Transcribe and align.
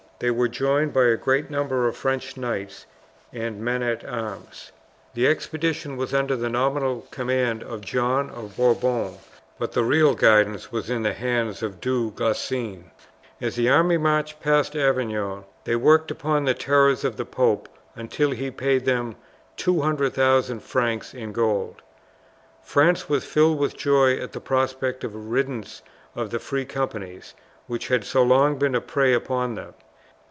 They 0.19 0.29
were 0.29 0.47
joined 0.47 0.93
by 0.93 1.05
a 1.05 1.17
great 1.17 1.49
number 1.49 1.87
of 1.87 1.97
French 1.97 2.37
knights 2.37 2.85
and 3.33 3.59
men 3.59 3.81
at 3.81 4.05
arms. 4.05 4.71
The 5.15 5.25
expedition 5.25 5.97
was 5.97 6.13
under 6.13 6.35
the 6.35 6.47
nominal 6.47 7.07
command 7.09 7.63
of 7.63 7.81
John 7.81 8.29
of 8.29 8.55
Bourbon, 8.55 9.15
but 9.57 9.71
the 9.71 9.83
real 9.83 10.13
guidance 10.13 10.71
was 10.71 10.91
in 10.91 11.01
the 11.01 11.13
hands 11.15 11.63
of 11.63 11.81
Du 11.81 12.11
Guesclin. 12.11 12.91
As 13.41 13.55
the 13.55 13.67
army 13.69 13.97
marched 13.97 14.39
past 14.39 14.75
Avignon 14.75 15.43
they 15.63 15.75
worked 15.75 16.11
upon 16.11 16.45
the 16.45 16.53
terrors 16.53 17.03
of 17.03 17.17
the 17.17 17.25
pope 17.25 17.67
until 17.95 18.29
he 18.29 18.51
paid 18.51 18.85
them 18.85 19.15
200,000 19.57 20.59
francs 20.61 21.15
in 21.15 21.31
gold. 21.31 21.81
France 22.61 23.09
was 23.09 23.25
filled 23.25 23.57
with 23.57 23.75
joy 23.75 24.19
at 24.19 24.33
the 24.33 24.39
prospect 24.39 25.03
of 25.03 25.15
a 25.15 25.17
riddance 25.17 25.81
of 26.15 26.29
the 26.29 26.37
free 26.37 26.63
companies 26.65 27.33
which 27.65 27.87
had 27.87 28.03
so 28.03 28.21
long 28.21 28.59
been 28.59 28.75
a 28.75 28.81
prey 28.81 29.13
upon 29.15 29.55
them. 29.55 29.73